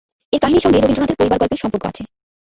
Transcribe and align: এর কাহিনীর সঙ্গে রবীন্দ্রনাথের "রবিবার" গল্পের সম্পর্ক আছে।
এর 0.33 0.39
কাহিনীর 0.41 0.63
সঙ্গে 0.63 0.79
রবীন্দ্রনাথের 0.79 1.17
"রবিবার" 1.17 1.41
গল্পের 1.41 1.61
সম্পর্ক 1.63 1.83
আছে। 1.87 2.03